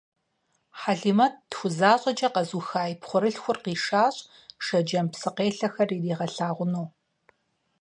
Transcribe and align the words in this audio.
Хьэлимэт 0.79 1.33
«тху» 1.51 1.69
защӀэкӀэ 1.77 2.29
къэзыуха 2.33 2.81
и 2.93 2.95
пхъурылъхур 3.01 3.57
къишащ, 3.63 4.15
Шэджэм 4.65 5.07
псыкъелъэхэр 5.11 5.89
иригъэлъагъуну. 5.97 6.87